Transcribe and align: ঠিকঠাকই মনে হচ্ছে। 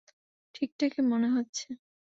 ঠিকঠাকই 0.55 1.01
মনে 1.07 1.27
হচ্ছে। 1.29 1.67